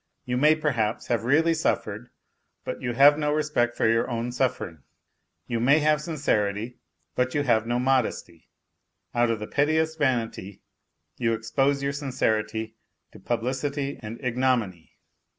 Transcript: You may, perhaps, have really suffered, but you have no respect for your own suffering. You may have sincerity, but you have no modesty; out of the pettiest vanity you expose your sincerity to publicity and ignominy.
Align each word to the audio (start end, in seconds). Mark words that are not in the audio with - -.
You 0.25 0.35
may, 0.35 0.55
perhaps, 0.55 1.05
have 1.09 1.25
really 1.25 1.53
suffered, 1.53 2.09
but 2.65 2.81
you 2.81 2.93
have 2.93 3.19
no 3.19 3.31
respect 3.31 3.77
for 3.77 3.87
your 3.87 4.09
own 4.09 4.31
suffering. 4.31 4.81
You 5.45 5.59
may 5.59 5.77
have 5.77 6.01
sincerity, 6.01 6.79
but 7.13 7.35
you 7.35 7.43
have 7.43 7.67
no 7.67 7.77
modesty; 7.77 8.49
out 9.13 9.29
of 9.29 9.37
the 9.37 9.45
pettiest 9.45 9.99
vanity 9.99 10.63
you 11.19 11.33
expose 11.33 11.83
your 11.83 11.93
sincerity 11.93 12.77
to 13.11 13.19
publicity 13.19 13.99
and 14.01 14.19
ignominy. 14.25 14.93